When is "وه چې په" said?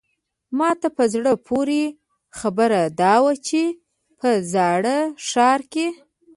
3.23-4.29